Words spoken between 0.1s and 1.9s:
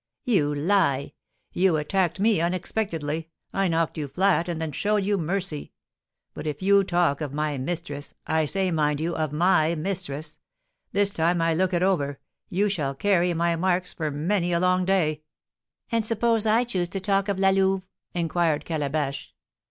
"You lie! You